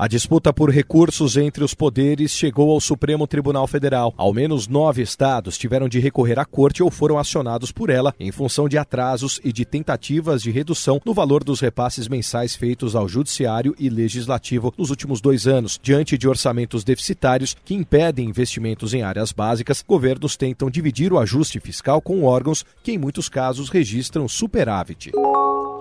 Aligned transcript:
A 0.00 0.06
disputa 0.06 0.52
por 0.52 0.70
recursos 0.70 1.36
entre 1.36 1.64
os 1.64 1.74
poderes 1.74 2.30
chegou 2.30 2.70
ao 2.70 2.80
Supremo 2.80 3.26
Tribunal 3.26 3.66
Federal. 3.66 4.14
Ao 4.16 4.32
menos 4.32 4.68
nove 4.68 5.02
estados 5.02 5.58
tiveram 5.58 5.88
de 5.88 5.98
recorrer 5.98 6.38
à 6.38 6.44
corte 6.44 6.84
ou 6.84 6.88
foram 6.88 7.18
acionados 7.18 7.72
por 7.72 7.90
ela 7.90 8.14
em 8.20 8.30
função 8.30 8.68
de 8.68 8.78
atrasos 8.78 9.40
e 9.42 9.52
de 9.52 9.64
tentativas 9.64 10.40
de 10.40 10.52
redução 10.52 11.00
no 11.04 11.12
valor 11.12 11.42
dos 11.42 11.58
repasses 11.58 12.06
mensais 12.06 12.54
feitos 12.54 12.94
ao 12.94 13.08
Judiciário 13.08 13.74
e 13.76 13.90
Legislativo 13.90 14.72
nos 14.78 14.90
últimos 14.90 15.20
dois 15.20 15.48
anos. 15.48 15.80
Diante 15.82 16.16
de 16.16 16.28
orçamentos 16.28 16.84
deficitários 16.84 17.56
que 17.64 17.74
impedem 17.74 18.28
investimentos 18.28 18.94
em 18.94 19.02
áreas 19.02 19.32
básicas, 19.32 19.82
governos 19.84 20.36
tentam 20.36 20.70
dividir 20.70 21.12
o 21.12 21.18
ajuste 21.18 21.58
fiscal 21.58 22.00
com 22.00 22.22
órgãos 22.22 22.64
que, 22.84 22.92
em 22.92 22.98
muitos 22.98 23.28
casos, 23.28 23.68
registram 23.68 24.28
superávit. 24.28 25.10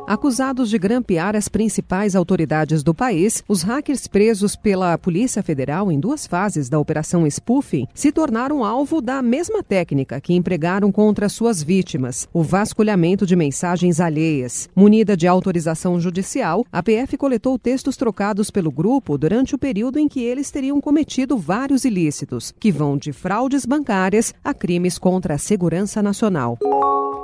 Acusados 0.07 0.69
de 0.69 0.79
grampear 0.79 1.35
as 1.35 1.49
principais 1.49 2.15
autoridades 2.15 2.81
do 2.81 2.93
país, 2.93 3.43
os 3.45 3.61
hackers 3.61 4.07
presos 4.07 4.55
pela 4.55 4.97
Polícia 4.97 5.43
Federal 5.43 5.91
em 5.91 5.99
duas 5.99 6.25
fases 6.25 6.69
da 6.69 6.79
Operação 6.79 7.29
Spoofing 7.29 7.85
se 7.93 8.09
tornaram 8.09 8.63
alvo 8.63 9.01
da 9.01 9.21
mesma 9.21 9.61
técnica 9.61 10.21
que 10.21 10.33
empregaram 10.33 10.93
contra 10.93 11.27
suas 11.27 11.61
vítimas, 11.61 12.25
o 12.31 12.41
vasculhamento 12.41 13.25
de 13.25 13.35
mensagens 13.35 13.99
alheias. 13.99 14.69
Munida 14.73 15.17
de 15.17 15.27
autorização 15.27 15.99
judicial, 15.99 16.65
a 16.71 16.81
PF 16.81 17.17
coletou 17.17 17.59
textos 17.59 17.97
trocados 17.97 18.49
pelo 18.49 18.71
grupo 18.71 19.17
durante 19.17 19.55
o 19.55 19.59
período 19.59 19.99
em 19.99 20.07
que 20.07 20.23
eles 20.23 20.49
teriam 20.49 20.79
cometido 20.79 21.37
vários 21.37 21.83
ilícitos, 21.83 22.53
que 22.57 22.71
vão 22.71 22.97
de 22.97 23.11
fraudes 23.11 23.65
bancárias 23.65 24.33
a 24.41 24.53
crimes 24.53 24.97
contra 24.97 25.33
a 25.33 25.37
segurança 25.37 26.01
nacional. 26.01 26.57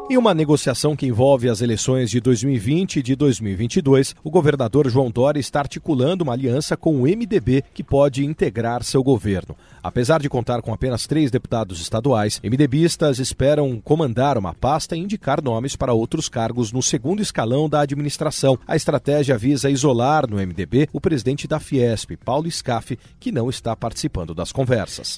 Em 0.09 0.17
uma 0.17 0.33
negociação 0.33 0.97
que 0.97 1.05
envolve 1.05 1.49
as 1.49 1.61
eleições 1.61 2.11
de 2.11 2.19
2020 2.19 2.97
e 2.97 3.01
de 3.01 3.15
2022, 3.15 4.13
o 4.21 4.29
governador 4.29 4.89
João 4.89 5.09
Dória 5.09 5.39
está 5.39 5.59
articulando 5.59 6.25
uma 6.25 6.33
aliança 6.33 6.75
com 6.75 6.97
o 6.97 7.03
MDB 7.03 7.63
que 7.73 7.81
pode 7.81 8.25
integrar 8.25 8.83
seu 8.83 9.01
governo. 9.01 9.55
Apesar 9.81 10.19
de 10.19 10.27
contar 10.27 10.61
com 10.61 10.73
apenas 10.73 11.07
três 11.07 11.31
deputados 11.31 11.79
estaduais, 11.79 12.41
MDBistas 12.43 13.17
esperam 13.17 13.79
comandar 13.79 14.37
uma 14.37 14.53
pasta 14.53 14.93
e 14.93 14.99
indicar 14.99 15.41
nomes 15.41 15.77
para 15.77 15.93
outros 15.93 16.27
cargos 16.27 16.73
no 16.73 16.83
segundo 16.83 17.21
escalão 17.21 17.69
da 17.69 17.79
administração. 17.79 18.59
A 18.67 18.75
estratégia 18.75 19.37
visa 19.37 19.69
isolar 19.69 20.29
no 20.29 20.35
MDB 20.35 20.89
o 20.91 20.99
presidente 20.99 21.47
da 21.47 21.61
Fiesp, 21.61 22.17
Paulo 22.17 22.51
Scaff, 22.51 22.99
que 23.21 23.31
não 23.31 23.49
está 23.49 23.73
participando 23.73 24.35
das 24.35 24.51
conversas. 24.51 25.17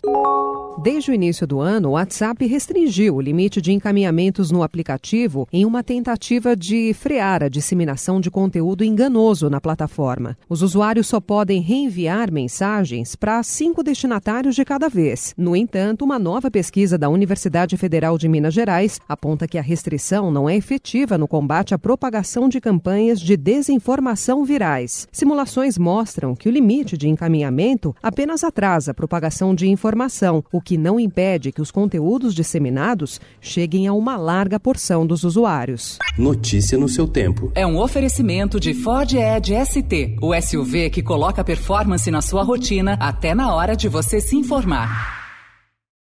Desde 0.77 1.09
o 1.09 1.13
início 1.13 1.47
do 1.47 1.61
ano, 1.61 1.89
o 1.89 1.91
WhatsApp 1.93 2.45
restringiu 2.45 3.15
o 3.15 3.21
limite 3.21 3.61
de 3.61 3.71
encaminhamentos 3.71 4.51
no 4.51 4.61
aplicativo 4.61 5.47
em 5.51 5.65
uma 5.65 5.81
tentativa 5.81 6.53
de 6.53 6.93
frear 6.93 7.41
a 7.41 7.47
disseminação 7.47 8.19
de 8.19 8.29
conteúdo 8.29 8.83
enganoso 8.83 9.49
na 9.49 9.61
plataforma. 9.61 10.37
Os 10.49 10.61
usuários 10.61 11.07
só 11.07 11.21
podem 11.21 11.61
reenviar 11.61 12.31
mensagens 12.31 13.15
para 13.15 13.41
cinco 13.41 13.81
destinatários 13.81 14.53
de 14.53 14.65
cada 14.65 14.89
vez. 14.89 15.33
No 15.37 15.55
entanto, 15.55 16.03
uma 16.03 16.19
nova 16.19 16.51
pesquisa 16.51 16.97
da 16.97 17.09
Universidade 17.09 17.77
Federal 17.77 18.17
de 18.17 18.27
Minas 18.27 18.53
Gerais 18.53 18.99
aponta 19.07 19.47
que 19.47 19.57
a 19.57 19.63
restrição 19.63 20.29
não 20.29 20.49
é 20.49 20.57
efetiva 20.57 21.17
no 21.17 21.27
combate 21.27 21.73
à 21.73 21.79
propagação 21.79 22.49
de 22.49 22.59
campanhas 22.59 23.21
de 23.21 23.37
desinformação 23.37 24.43
virais. 24.43 25.07
Simulações 25.09 25.77
mostram 25.77 26.35
que 26.35 26.49
o 26.49 26.51
limite 26.51 26.97
de 26.97 27.07
encaminhamento 27.07 27.95
apenas 28.03 28.43
atrasa 28.43 28.91
a 28.91 28.93
propagação 28.93 29.55
de 29.55 29.67
informação, 29.67 30.43
o 30.51 30.64
que 30.65 30.77
não 30.77 30.99
impede 30.99 31.51
que 31.51 31.61
os 31.61 31.69
conteúdos 31.69 32.33
disseminados 32.33 33.21
cheguem 33.39 33.85
a 33.85 33.93
uma 33.93 34.17
larga 34.17 34.59
porção 34.59 35.05
dos 35.05 35.23
usuários. 35.23 35.99
Notícia 36.17 36.77
no 36.77 36.89
seu 36.89 37.07
tempo. 37.07 37.51
É 37.53 37.65
um 37.65 37.77
oferecimento 37.77 38.59
de 38.59 38.73
Ford 38.73 39.13
Edge 39.13 39.53
ST, 39.65 40.17
o 40.21 40.33
SUV 40.41 40.89
que 40.89 41.03
coloca 41.03 41.43
performance 41.43 42.09
na 42.09 42.21
sua 42.21 42.43
rotina 42.43 42.97
até 42.99 43.35
na 43.35 43.53
hora 43.53 43.75
de 43.75 43.87
você 43.87 44.19
se 44.19 44.35
informar. 44.35 45.24